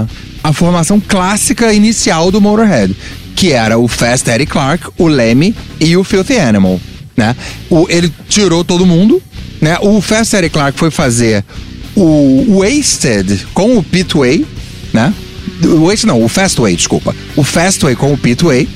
a 0.43 0.53
formação 0.53 0.99
clássica 0.99 1.73
inicial 1.73 2.29
do 2.31 2.39
Motorhead, 2.39 2.95
que 3.35 3.51
era 3.51 3.77
o 3.79 3.87
Fast 3.87 4.29
Eddie 4.29 4.45
Clark, 4.45 4.87
o 4.97 5.07
Lemmy 5.07 5.55
e 5.79 5.97
o 5.97 6.03
Filthy 6.03 6.37
Animal, 6.37 6.79
né? 7.17 7.35
O, 7.69 7.87
ele 7.89 8.13
tirou 8.29 8.63
todo 8.63 8.85
mundo, 8.85 9.19
né? 9.59 9.77
O 9.81 9.99
Fast 9.99 10.35
Eddie 10.35 10.49
Clark 10.51 10.77
foi 10.77 10.91
fazer 10.91 11.43
o 11.95 12.59
Wasted 12.59 13.47
com 13.53 13.77
o 13.77 13.83
Pete 13.83 14.15
Way, 14.17 14.45
né? 14.93 15.13
O 15.63 15.85
Wasted 15.87 16.05
não, 16.07 16.23
o 16.23 16.27
Fastway, 16.27 16.75
desculpa. 16.75 17.15
O 17.35 17.43
Fastway 17.43 17.95
com 17.95 18.13
o 18.13 18.17
Pete 18.17 18.43
Way. 18.45 18.67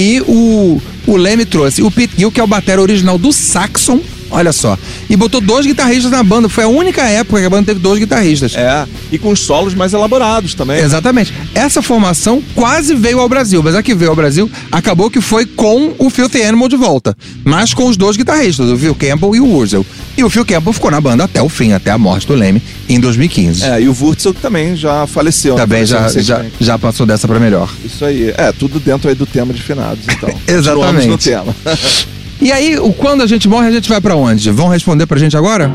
E 0.00 0.18
o, 0.22 0.80
o 1.06 1.16
Leme 1.18 1.44
trouxe. 1.44 1.82
O 1.82 1.90
Pete 1.90 2.14
Gill, 2.16 2.32
que 2.32 2.40
é 2.40 2.42
o 2.42 2.46
batera 2.46 2.80
original 2.80 3.18
do 3.18 3.30
Saxon, 3.34 4.00
olha 4.30 4.52
só. 4.52 4.78
E 5.08 5.16
botou 5.16 5.40
dois 5.40 5.66
guitarristas 5.66 6.10
na 6.10 6.22
banda. 6.22 6.48
Foi 6.48 6.64
a 6.64 6.68
única 6.68 7.02
época 7.02 7.40
que 7.40 7.46
a 7.46 7.50
banda 7.50 7.66
teve 7.66 7.80
dois 7.80 7.98
guitarristas. 7.98 8.54
É, 8.54 8.86
e 9.10 9.18
com 9.18 9.30
os 9.30 9.40
solos 9.40 9.74
mais 9.74 9.92
elaborados 9.92 10.54
também. 10.54 10.78
né? 10.78 10.84
Exatamente. 10.84 11.32
Essa 11.54 11.82
formação 11.82 12.42
quase 12.54 12.94
veio 12.94 13.20
ao 13.20 13.28
Brasil, 13.28 13.62
mas 13.62 13.74
a 13.74 13.82
que 13.82 13.94
veio 13.94 14.10
ao 14.10 14.16
Brasil 14.16 14.50
acabou 14.70 15.10
que 15.10 15.20
foi 15.20 15.44
com 15.46 15.94
o 15.98 16.10
Filthy 16.10 16.42
Animal 16.42 16.68
de 16.68 16.76
volta. 16.76 17.16
Mas 17.44 17.74
com 17.74 17.86
os 17.86 17.96
dois 17.96 18.16
guitarristas, 18.16 18.68
o 18.70 18.76
Phil 18.78 18.94
Campbell 18.94 19.34
e 19.36 19.40
o 19.40 19.46
Wurzel. 19.46 19.84
E 20.16 20.24
o 20.24 20.30
Phil 20.30 20.44
Campbell 20.44 20.72
ficou 20.72 20.90
na 20.90 21.00
banda 21.00 21.24
até 21.24 21.40
o 21.42 21.48
fim, 21.48 21.72
até 21.72 21.90
a 21.90 21.98
morte 21.98 22.26
do 22.26 22.34
Leme, 22.34 22.62
em 22.88 23.00
2015. 23.00 23.64
É, 23.64 23.80
e 23.82 23.88
o 23.88 23.96
Wurzel 23.98 24.34
também 24.34 24.76
já 24.76 25.06
faleceu. 25.06 25.54
né? 25.54 25.60
Também 25.62 25.84
já, 25.86 26.08
já, 26.08 26.44
já 26.60 26.78
passou 26.78 27.06
dessa 27.06 27.26
pra 27.26 27.38
melhor. 27.40 27.68
Isso 27.84 28.04
aí. 28.04 28.32
É, 28.36 28.52
tudo 28.52 28.78
dentro 28.80 29.08
aí 29.08 29.14
do 29.14 29.26
tema 29.26 29.52
de 29.52 29.62
finados, 29.62 30.04
então. 30.08 30.30
Exatamente. 30.46 31.08
No 31.08 31.18
tema. 31.18 31.54
E 32.40 32.50
aí, 32.50 32.76
quando 32.96 33.22
a 33.22 33.26
gente 33.26 33.48
morre, 33.48 33.68
a 33.68 33.70
gente 33.70 33.88
vai 33.88 34.00
pra 34.00 34.16
onde? 34.16 34.50
Vão 34.50 34.68
responder 34.68 35.06
pra 35.06 35.18
gente 35.18 35.36
agora? 35.36 35.70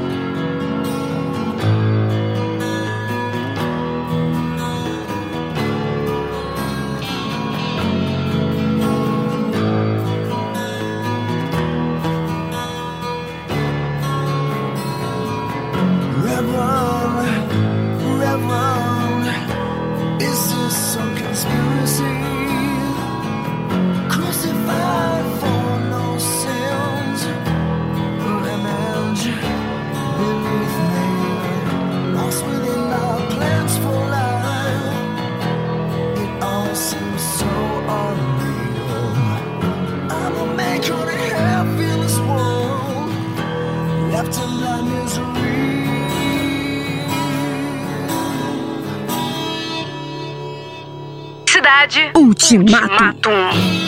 Ultimato. 52.16 53.85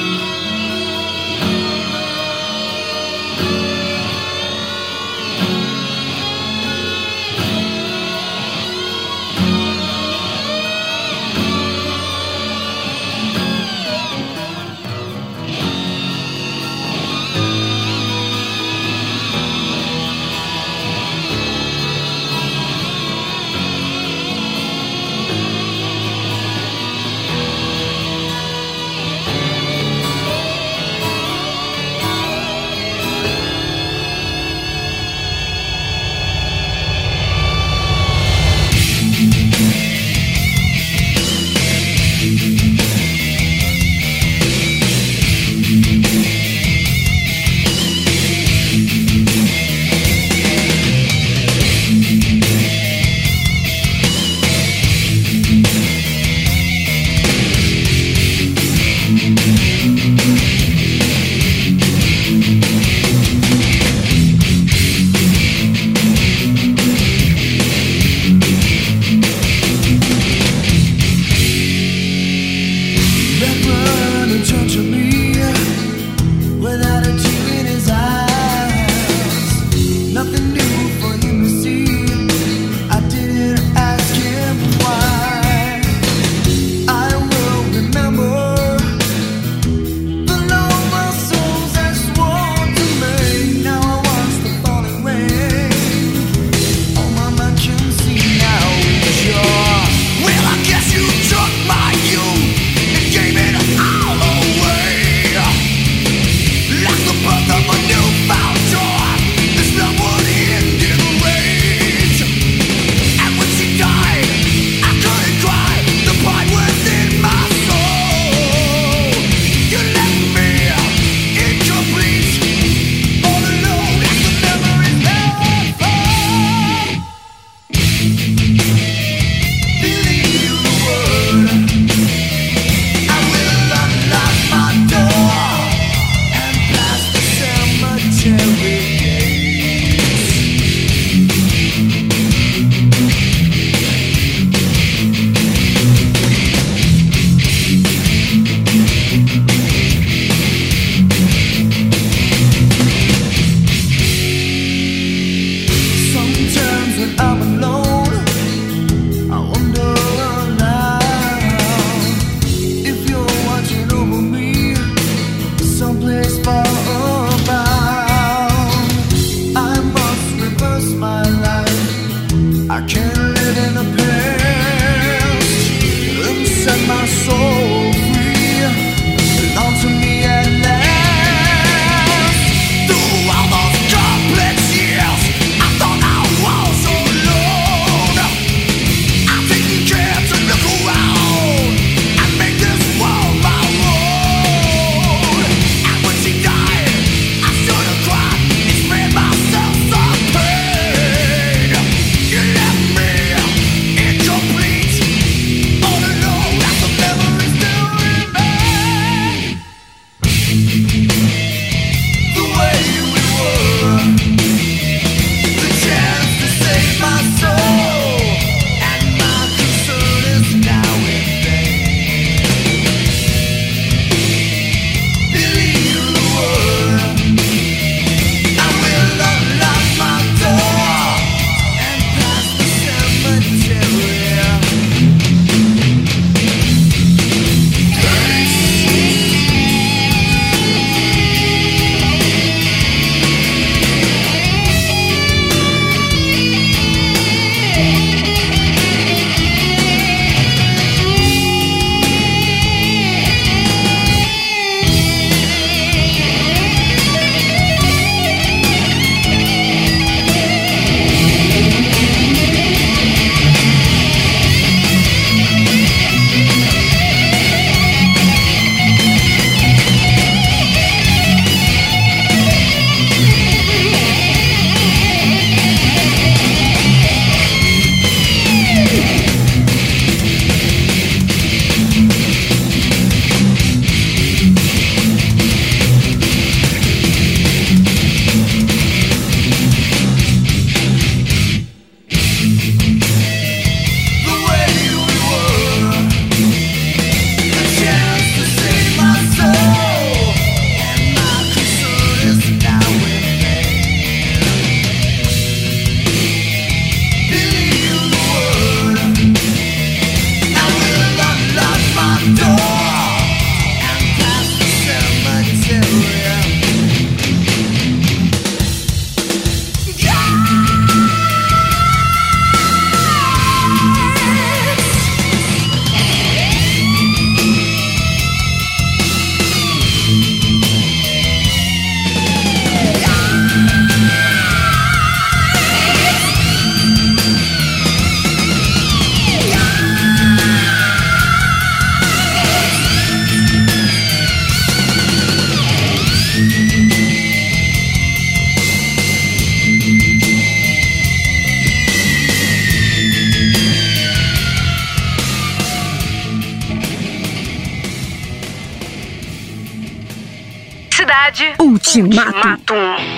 Ultimato. 361.97 362.43
Ultimatum. 362.43 363.16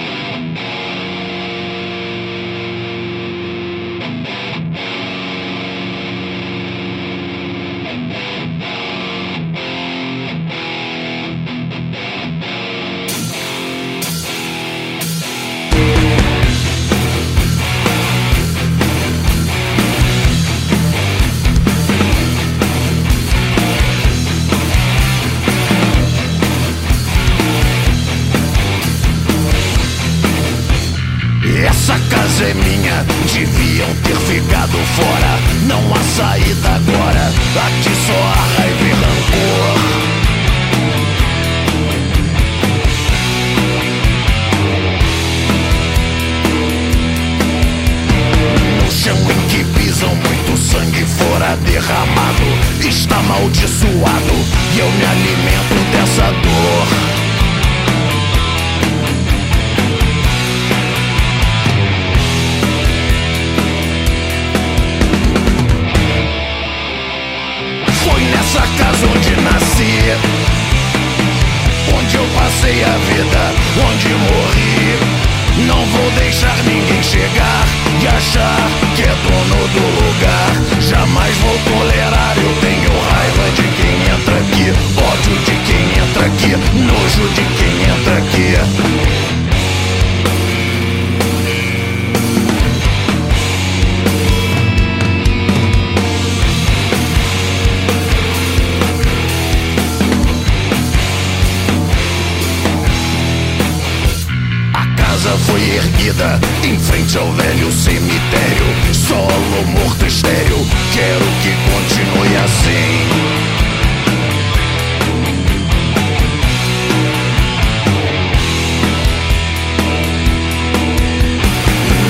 Frente 107.19 107.21
ao 107.21 107.31
velho 107.33 107.71
cemitério. 107.71 108.65
Solo 108.93 109.65
morto 109.67 110.05
estéreo, 110.05 110.65
quero 110.93 111.25
que 111.41 111.51
continue 111.71 112.35
assim. 112.37 113.09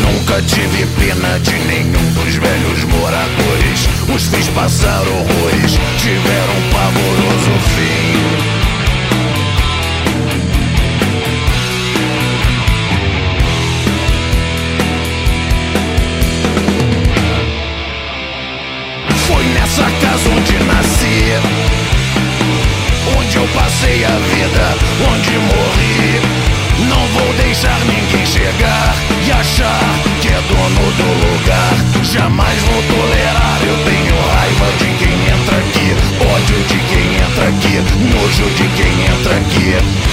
Nunca 0.02 0.42
tive 0.44 0.86
pena 1.00 1.40
de 1.40 1.56
nenhum 1.66 2.14
dos 2.14 2.36
velhos 2.36 2.84
moradores. 2.84 3.90
Os 4.14 4.28
fiz 4.28 4.48
passar 4.50 5.02
horrores, 5.02 5.29
nojo 38.10 38.50
de 38.56 38.68
quem 38.76 39.06
entra 39.06 39.36
aqui. 39.38 40.10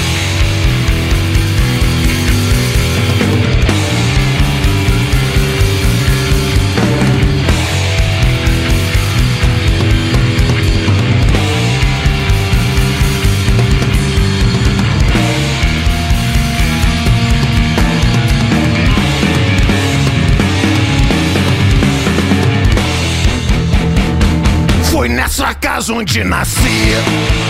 Foi 24.90 25.08
nessa 25.08 25.54
casa 25.54 25.92
onde 25.92 26.24
nasci 26.24 27.45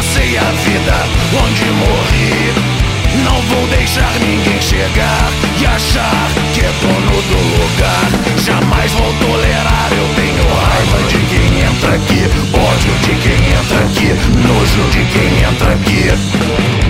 passei 0.00 0.38
a 0.38 0.50
vida, 0.64 0.96
onde 1.44 1.64
morri. 1.72 2.54
Não 3.22 3.38
vou 3.42 3.66
deixar 3.66 4.10
ninguém 4.20 4.58
chegar 4.62 5.30
e 5.60 5.66
achar 5.66 6.28
que 6.54 6.60
é 6.60 6.72
dono 6.80 7.22
do 7.22 7.40
lugar. 7.60 8.08
Jamais 8.38 8.92
vou 8.92 9.12
tolerar, 9.20 9.88
eu 9.92 10.08
tenho 10.14 10.54
raiva 10.54 11.06
de 11.06 11.18
quem 11.26 11.60
entra 11.60 11.94
aqui 11.96 12.30
Ódio 12.54 12.94
de 13.02 13.14
quem 13.20 13.34
entra 13.52 13.78
aqui, 13.84 14.08
nojo 14.38 14.90
de 14.90 15.04
quem 15.12 15.42
entra 15.44 15.72
aqui 15.74 16.89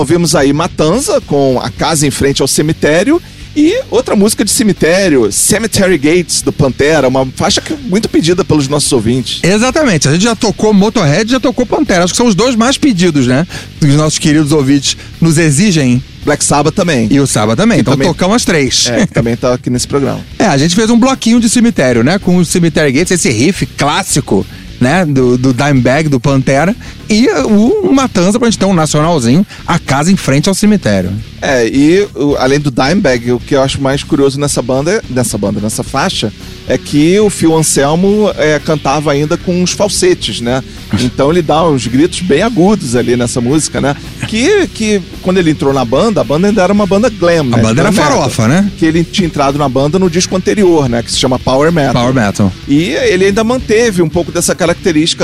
ouvimos 0.00 0.34
aí 0.34 0.52
Matanza 0.52 1.20
com 1.20 1.60
a 1.62 1.70
casa 1.70 2.06
em 2.06 2.10
frente 2.10 2.42
ao 2.42 2.48
cemitério 2.48 3.20
e 3.56 3.80
outra 3.90 4.14
música 4.14 4.44
de 4.44 4.50
cemitério, 4.50 5.30
Cemetery 5.32 5.98
Gates 5.98 6.40
do 6.40 6.52
Pantera, 6.52 7.08
uma 7.08 7.26
faixa 7.34 7.60
que 7.60 7.72
é 7.72 7.76
muito 7.76 8.08
pedida 8.08 8.44
pelos 8.44 8.68
nossos 8.68 8.92
ouvintes. 8.92 9.40
Exatamente. 9.42 10.08
A 10.08 10.12
gente 10.12 10.22
já 10.22 10.36
tocou 10.36 10.72
Motorhead 10.72 11.28
e 11.28 11.32
já 11.32 11.40
tocou 11.40 11.66
Pantera. 11.66 12.04
Acho 12.04 12.12
que 12.12 12.16
são 12.16 12.26
os 12.26 12.34
dois 12.34 12.54
mais 12.54 12.78
pedidos, 12.78 13.26
né? 13.26 13.44
Que 13.80 13.86
os 13.86 13.96
nossos 13.96 14.18
queridos 14.18 14.52
ouvintes 14.52 14.96
nos 15.20 15.36
exigem. 15.36 16.02
Black 16.24 16.44
Sabbath 16.44 16.74
também. 16.74 17.08
E 17.10 17.18
o 17.18 17.26
Saba 17.26 17.56
também. 17.56 17.78
Que 17.78 17.80
então 17.80 17.94
também- 17.94 18.08
tocamos 18.08 18.36
as 18.36 18.44
três. 18.44 18.86
É, 18.88 19.06
que 19.06 19.12
também 19.12 19.36
tá 19.36 19.54
aqui 19.54 19.68
nesse 19.70 19.88
programa. 19.88 20.20
É, 20.38 20.44
a 20.46 20.56
gente 20.56 20.74
fez 20.74 20.88
um 20.88 20.98
bloquinho 20.98 21.40
de 21.40 21.48
cemitério, 21.50 22.02
né? 22.04 22.18
Com 22.18 22.36
o 22.36 22.44
Cemetery 22.44 22.92
Gates, 22.92 23.10
esse 23.12 23.30
riff 23.30 23.66
clássico, 23.66 24.46
né? 24.80 25.04
Do, 25.04 25.36
do 25.36 25.52
Dimebag, 25.52 26.08
do 26.08 26.18
Pantera. 26.18 26.74
E 27.08 27.28
o 27.28 27.92
Matanza 27.92 28.38
pra 28.38 28.48
gente 28.48 28.58
ter 28.58 28.64
um 28.64 28.72
nacionalzinho, 28.72 29.46
a 29.66 29.78
casa 29.78 30.10
em 30.10 30.16
frente 30.16 30.48
ao 30.48 30.54
cemitério. 30.54 31.10
É, 31.42 31.66
e 31.66 32.06
além 32.38 32.60
do 32.60 32.70
Dimebag, 32.70 33.32
o 33.32 33.40
que 33.40 33.54
eu 33.54 33.62
acho 33.62 33.80
mais 33.80 34.02
curioso 34.02 34.38
nessa 34.38 34.62
banda, 34.62 35.02
nessa 35.10 35.36
banda, 35.36 35.60
nessa 35.60 35.82
faixa, 35.82 36.32
é 36.68 36.78
que 36.78 37.18
o 37.18 37.28
Phil 37.28 37.56
Anselmo 37.56 38.30
é, 38.36 38.58
cantava 38.58 39.10
ainda 39.12 39.36
com 39.36 39.62
uns 39.62 39.72
falsetes, 39.72 40.40
né? 40.40 40.62
Então 41.00 41.30
ele 41.30 41.42
dá 41.42 41.66
uns 41.66 41.86
gritos 41.86 42.20
bem 42.20 42.42
agudos 42.42 42.94
ali 42.94 43.16
nessa 43.16 43.40
música, 43.40 43.80
né? 43.80 43.96
Que, 44.28 44.66
que 44.68 45.02
quando 45.22 45.38
ele 45.38 45.50
entrou 45.50 45.72
na 45.72 45.84
banda, 45.84 46.20
a 46.20 46.24
banda 46.24 46.46
ainda 46.46 46.62
era 46.62 46.72
uma 46.72 46.86
banda 46.86 47.08
glam, 47.08 47.44
né? 47.44 47.58
A 47.58 47.62
banda 47.62 47.80
era 47.80 47.92
farofa, 47.92 48.46
né? 48.46 48.70
Que 48.78 48.86
ele 48.86 49.02
tinha 49.02 49.26
entrado 49.26 49.58
na 49.58 49.68
banda 49.68 49.98
no 49.98 50.08
disco 50.08 50.36
anterior, 50.36 50.88
né? 50.88 51.02
Que 51.02 51.10
se 51.10 51.18
chama 51.18 51.38
Power 51.38 51.72
Metal. 51.72 51.94
Power 51.94 52.14
Metal. 52.14 52.52
E 52.68 52.90
ele 52.90 53.26
ainda 53.26 53.42
manteve 53.42 54.02
um 54.02 54.08
pouco 54.08 54.30
dessa 54.30 54.54
característica 54.54 54.69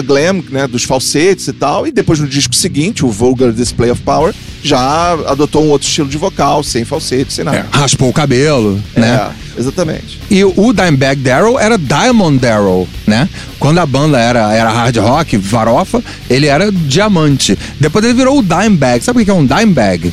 glam, 0.05 0.42
né, 0.51 0.66
dos 0.66 0.84
falsetes 0.84 1.49
e 1.49 1.53
tal, 1.53 1.86
e 1.86 1.92
depois 1.92 2.18
no 2.18 2.26
disco 2.26 2.55
seguinte, 2.55 3.05
o 3.05 3.09
Vulgar 3.09 3.53
Display 3.53 3.90
of 3.90 4.03
Power, 4.03 4.34
já 4.62 5.12
adotou 5.26 5.64
um 5.64 5.68
outro 5.68 5.86
estilo 5.86 6.09
de 6.09 6.16
vocal, 6.16 6.62
sem 6.62 6.84
falsete, 6.84 7.32
sem 7.32 7.44
nada. 7.44 7.66
Raspou 7.70 8.09
o 8.09 8.12
cabelo, 8.12 8.80
né? 8.97 9.30
É. 9.42 9.47
Exatamente. 9.59 10.20
E 10.30 10.44
o 10.44 10.72
Dimebag 10.72 11.16
Darrell 11.22 11.59
era 11.59 11.78
Diamond 11.78 12.38
Darrell, 12.38 12.86
né? 13.07 13.28
Quando 13.59 13.78
a 13.78 13.86
banda 13.86 14.18
era, 14.18 14.53
era 14.53 14.70
hard 14.70 14.97
rock, 14.99 15.38
farofa, 15.38 16.03
ele 16.28 16.47
era 16.47 16.70
diamante. 16.70 17.59
Depois 17.80 18.05
ele 18.05 18.12
virou 18.12 18.38
o 18.38 18.42
Dimebag. 18.42 19.03
Sabe 19.03 19.22
o 19.22 19.24
que 19.24 19.30
é 19.30 19.34
um 19.34 19.47
Dimebag? 19.47 20.12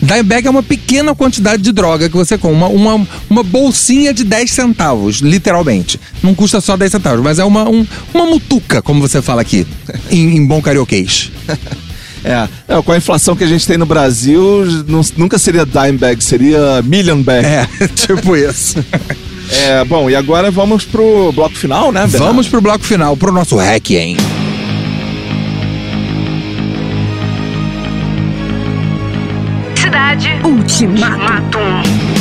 Dimebag 0.00 0.46
é 0.46 0.50
uma 0.50 0.62
pequena 0.62 1.14
quantidade 1.14 1.62
de 1.62 1.72
droga 1.72 2.08
que 2.08 2.16
você 2.16 2.38
compra. 2.38 2.68
Uma, 2.68 2.68
uma, 2.68 3.08
uma 3.28 3.42
bolsinha 3.42 4.14
de 4.14 4.24
10 4.24 4.50
centavos, 4.50 5.16
literalmente. 5.18 5.98
Não 6.22 6.34
custa 6.34 6.60
só 6.60 6.76
10 6.76 6.92
centavos, 6.92 7.20
mas 7.22 7.38
é 7.38 7.44
uma, 7.44 7.68
um- 7.68 7.86
uma 8.14 8.26
mutuca, 8.26 8.80
como 8.80 9.00
você 9.00 9.20
fala 9.20 9.42
aqui, 9.42 9.66
em, 10.10 10.36
em 10.36 10.46
bom 10.46 10.60
carioquês. 10.62 11.30
É, 12.24 12.48
é, 12.66 12.82
com 12.82 12.90
a 12.90 12.96
inflação 12.96 13.36
que 13.36 13.44
a 13.44 13.46
gente 13.46 13.64
tem 13.64 13.78
no 13.78 13.86
Brasil, 13.86 14.66
não- 14.88 15.02
nunca 15.16 15.38
seria 15.38 15.64
dime 15.64 15.92
bag, 15.98 16.22
seria 16.22 16.82
million 16.82 17.22
bag. 17.22 17.46
É, 17.46 17.66
tipo 17.94 18.36
isso. 18.36 18.84
É, 19.52 19.84
bom, 19.84 20.10
e 20.10 20.16
agora 20.16 20.50
vamos 20.50 20.84
pro 20.84 21.30
bloco 21.32 21.54
final, 21.56 21.92
né, 21.92 22.00
Bernardo? 22.08 22.26
Vamos 22.26 22.48
pro 22.48 22.60
bloco 22.60 22.84
final, 22.84 23.16
pro 23.16 23.30
nosso 23.32 23.56
hack, 23.56 23.90
hein? 23.92 24.16
Ultimato. 30.18 30.48
Ultimatum. 30.48 32.17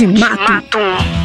te 0.00 0.06
mato. 0.06 1.19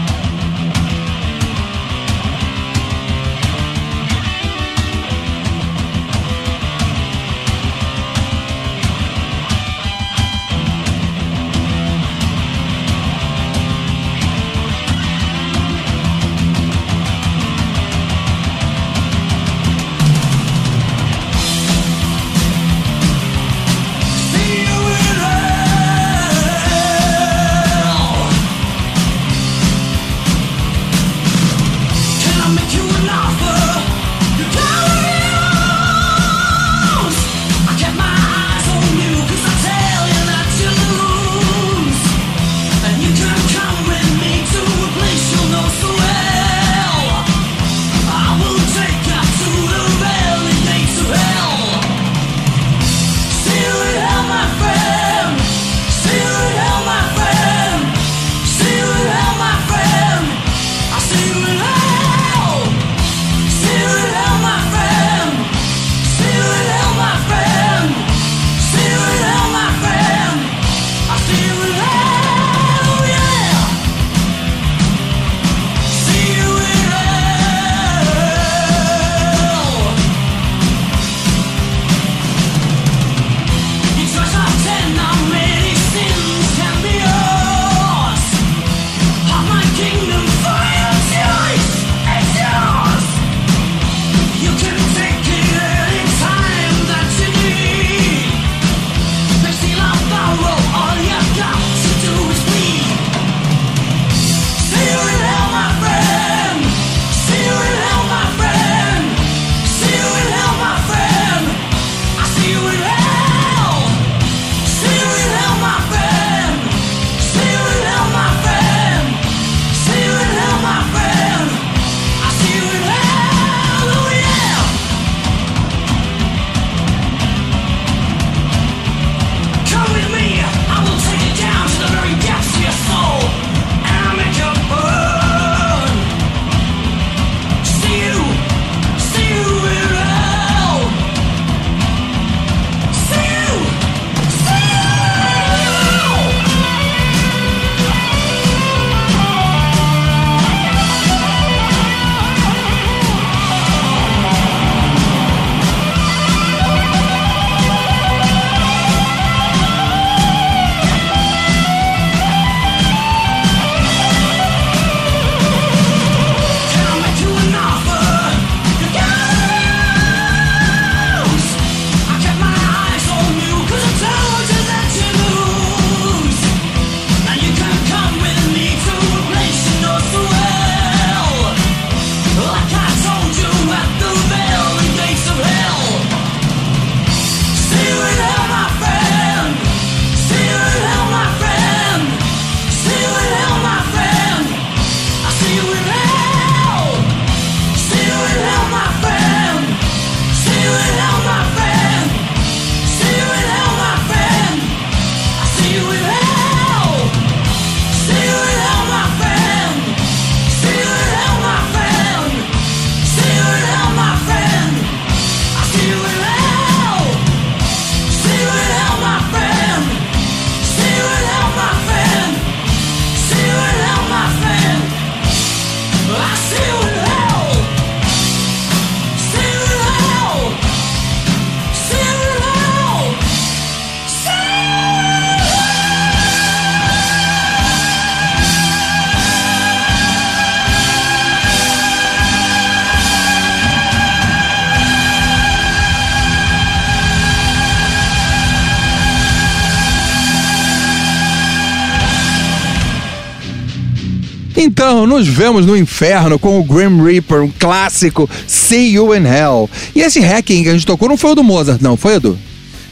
nos 255.15 255.27
vemos 255.29 255.65
no 255.65 255.77
inferno 255.77 256.37
com 256.37 256.59
o 256.59 256.63
Grim 256.63 257.01
Reaper, 257.01 257.41
um 257.41 257.51
clássico 257.57 258.29
See 258.45 258.95
You 258.95 259.15
in 259.15 259.25
Hell. 259.25 259.69
E 259.95 260.01
esse 260.01 260.19
hacking 260.19 260.63
que 260.63 260.69
a 260.69 260.73
gente 260.73 260.85
tocou 260.85 261.07
não 261.07 261.15
foi 261.15 261.31
o 261.31 261.35
do 261.35 261.43
Mozart, 261.43 261.81
não, 261.81 261.95
foi, 261.95 262.15
Edu? 262.15 262.37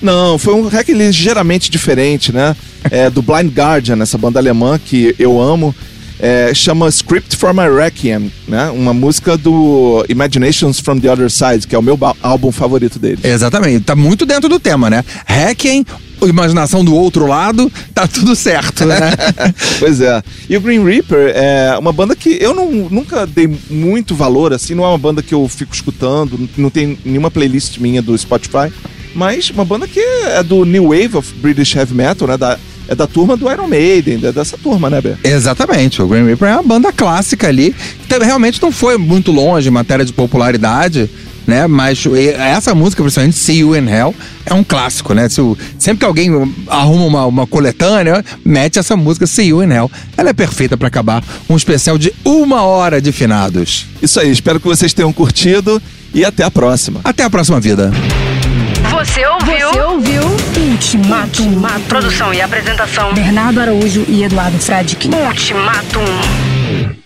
Não, 0.01 0.37
foi 0.37 0.53
um 0.53 0.67
hack 0.67 0.87
ligeiramente 0.89 1.69
diferente, 1.69 2.31
né? 2.31 2.55
É, 2.89 3.09
do 3.09 3.21
Blind 3.21 3.51
Guardian, 3.53 4.01
essa 4.01 4.17
banda 4.17 4.39
alemã 4.39 4.79
que 4.79 5.13
eu 5.19 5.41
amo. 5.41 5.75
É, 6.17 6.53
chama 6.53 6.87
Script 6.87 7.35
for 7.35 7.53
My 7.53 7.67
Requiem, 7.67 8.31
né? 8.47 8.69
Uma 8.69 8.93
música 8.93 9.35
do 9.35 10.05
Imaginations 10.07 10.79
from 10.79 10.99
the 10.99 11.11
Other 11.11 11.29
Side, 11.29 11.67
que 11.67 11.75
é 11.75 11.79
o 11.79 11.81
meu 11.81 11.99
álbum 12.21 12.49
favorito 12.49 12.97
dele 12.97 13.19
Exatamente, 13.21 13.83
tá 13.83 13.95
muito 13.95 14.25
dentro 14.25 14.47
do 14.47 14.59
tema, 14.59 14.89
né? 14.89 15.03
Requiem, 15.25 15.85
imaginação 16.27 16.83
do 16.83 16.95
outro 16.95 17.25
lado, 17.27 17.71
tá 17.93 18.07
tudo 18.07 18.35
certo, 18.35 18.85
né? 18.85 19.11
pois 19.79 20.01
é. 20.01 20.21
E 20.49 20.57
o 20.57 20.61
Green 20.61 20.83
Reaper 20.83 21.31
é 21.35 21.75
uma 21.77 21.91
banda 21.91 22.15
que 22.15 22.37
eu 22.41 22.53
não, 22.53 22.71
nunca 22.71 23.25
dei 23.25 23.49
muito 23.69 24.15
valor, 24.15 24.53
assim, 24.53 24.75
não 24.75 24.83
é 24.83 24.87
uma 24.87 24.97
banda 24.97 25.21
que 25.21 25.33
eu 25.33 25.47
fico 25.47 25.73
escutando, 25.73 26.49
não 26.57 26.69
tem 26.69 26.97
nenhuma 27.03 27.31
playlist 27.31 27.77
minha 27.77 28.01
do 28.01 28.17
Spotify, 28.17 28.71
mas 29.13 29.49
uma 29.49 29.65
banda 29.65 29.87
que 29.87 29.99
é 29.99 30.41
do 30.43 30.65
New 30.65 30.89
Wave 30.89 31.17
of 31.17 31.33
British 31.35 31.75
Heavy 31.75 31.93
Metal, 31.93 32.27
né? 32.27 32.37
Da, 32.37 32.57
é 32.87 32.95
da 32.95 33.07
turma 33.07 33.37
do 33.37 33.49
Iron 33.49 33.67
Maiden, 33.67 34.19
é 34.23 34.31
dessa 34.31 34.57
turma, 34.57 34.89
né, 34.89 35.01
Exatamente. 35.23 36.01
O 36.01 36.07
Green 36.07 36.25
Reaper 36.25 36.49
é 36.49 36.53
uma 36.55 36.63
banda 36.63 36.91
clássica 36.91 37.47
ali, 37.47 37.73
que 38.07 38.17
realmente 38.17 38.61
não 38.61 38.71
foi 38.71 38.97
muito 38.97 39.31
longe 39.31 39.69
em 39.69 39.71
matéria 39.71 40.03
de 40.03 40.11
popularidade 40.11 41.09
né? 41.47 41.67
Mas 41.67 42.03
essa 42.37 42.73
música, 42.75 43.01
principalmente 43.03 43.37
See 43.37 43.59
You 43.59 43.75
in 43.75 43.87
Hell, 43.89 44.15
é 44.45 44.53
um 44.53 44.63
clássico, 44.63 45.13
né? 45.13 45.27
Se 45.29 45.41
o- 45.41 45.57
sempre 45.77 45.99
que 45.99 46.05
alguém 46.05 46.29
arruma 46.67 47.05
uma, 47.05 47.25
uma 47.25 47.47
coletânea, 47.47 48.23
mete 48.45 48.79
essa 48.79 48.95
música 48.95 49.25
See 49.27 49.47
You 49.49 49.63
in 49.63 49.71
Hell. 49.71 49.91
Ela 50.17 50.29
é 50.29 50.33
perfeita 50.33 50.77
pra 50.77 50.87
acabar 50.87 51.23
um 51.49 51.55
especial 51.55 51.97
de 51.97 52.13
uma 52.25 52.63
hora 52.63 53.01
de 53.01 53.11
finados. 53.11 53.85
Isso 54.01 54.19
aí, 54.19 54.31
espero 54.31 54.59
que 54.59 54.67
vocês 54.67 54.93
tenham 54.93 55.11
curtido 55.13 55.81
e 56.13 56.23
até 56.23 56.43
a 56.43 56.51
próxima. 56.51 56.99
Até 57.03 57.23
a 57.23 57.29
próxima 57.29 57.59
vida. 57.59 57.91
Você 58.91 59.25
ouviu? 59.25 59.69
Você 59.69 59.81
ouviu 59.81 60.21
Ultimato. 60.71 61.43
Produção 61.87 62.33
e 62.33 62.41
apresentação. 62.41 63.13
Bernardo 63.13 63.59
Araújo 63.59 64.05
e 64.07 64.23
Eduardo 64.23 64.57
Fradkin. 64.59 65.09
Ultimatum. 65.13 67.02